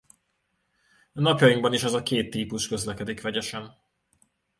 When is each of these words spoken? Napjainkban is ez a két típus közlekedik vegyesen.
Napjainkban 1.15 1.73
is 1.73 1.83
ez 1.83 1.93
a 1.93 2.03
két 2.03 2.29
típus 2.29 2.67
közlekedik 2.67 3.21
vegyesen. 3.21 3.77